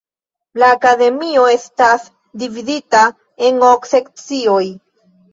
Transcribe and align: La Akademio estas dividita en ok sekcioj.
La 0.61 0.67
Akademio 0.75 1.43
estas 1.55 2.07
dividita 2.43 3.01
en 3.49 3.59
ok 3.67 3.85
sekcioj. 3.91 4.63